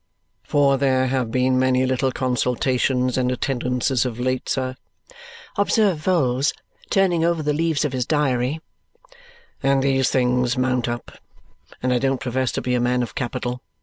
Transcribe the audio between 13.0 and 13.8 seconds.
of capital.